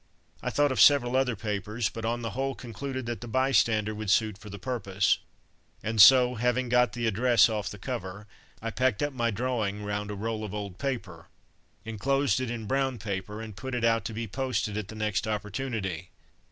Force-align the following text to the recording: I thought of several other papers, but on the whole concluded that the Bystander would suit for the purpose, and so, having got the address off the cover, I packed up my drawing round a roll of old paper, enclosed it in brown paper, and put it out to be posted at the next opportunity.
I 0.41 0.49
thought 0.49 0.71
of 0.71 0.81
several 0.81 1.15
other 1.15 1.35
papers, 1.35 1.87
but 1.87 2.05
on 2.05 2.23
the 2.23 2.31
whole 2.31 2.55
concluded 2.55 3.05
that 3.05 3.21
the 3.21 3.27
Bystander 3.27 3.93
would 3.93 4.09
suit 4.09 4.35
for 4.35 4.49
the 4.49 4.57
purpose, 4.57 5.19
and 5.83 6.01
so, 6.01 6.33
having 6.33 6.69
got 6.69 6.93
the 6.93 7.05
address 7.05 7.47
off 7.47 7.69
the 7.69 7.77
cover, 7.77 8.25
I 8.63 8.71
packed 8.71 9.03
up 9.03 9.13
my 9.13 9.29
drawing 9.29 9.83
round 9.83 10.09
a 10.09 10.15
roll 10.15 10.43
of 10.43 10.55
old 10.55 10.79
paper, 10.79 11.27
enclosed 11.85 12.39
it 12.41 12.49
in 12.49 12.65
brown 12.65 12.97
paper, 12.97 13.43
and 13.43 13.55
put 13.55 13.75
it 13.75 13.83
out 13.83 14.03
to 14.05 14.13
be 14.13 14.25
posted 14.25 14.75
at 14.75 14.87
the 14.87 14.95
next 14.95 15.27
opportunity. 15.27 16.09